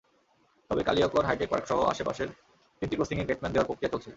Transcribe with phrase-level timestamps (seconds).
[0.71, 2.29] তবে কালিয়াকৈর হাইটেক পার্কসহ আশপাশের
[2.81, 4.09] তিনটি ক্রসিংয়ে গেটম্যান দেওয়ার প্রক্রিয়া চলছে।